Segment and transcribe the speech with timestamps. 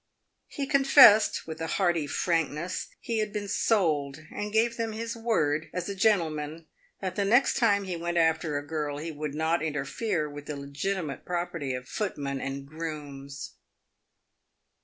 [0.47, 5.69] He confessed, with a hearty frankness, he had been sold, and gave them his word,
[5.75, 6.65] as a gentleman,
[7.01, 10.55] that the next time he went after a girl he would not interfere with the
[10.55, 13.57] legitimate property of footmen and grooms.